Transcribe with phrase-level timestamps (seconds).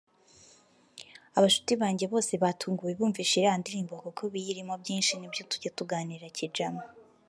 [1.37, 6.83] Abashuti banjye bose batunguwe bumvise iriya ndirimbo kuko ibiyirimo byinshi ni ibyo tujya tuganira kijama…”